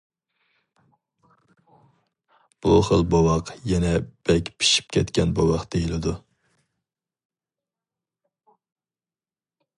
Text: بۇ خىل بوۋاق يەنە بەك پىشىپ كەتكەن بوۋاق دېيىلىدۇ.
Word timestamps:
بۇ 2.65 2.77
خىل 2.87 3.05
بوۋاق 3.15 3.51
يەنە 3.73 3.91
بەك 4.31 4.51
پىشىپ 4.63 4.89
كەتكەن 4.97 5.37
بوۋاق 5.41 5.69
دېيىلىدۇ. 5.77 6.15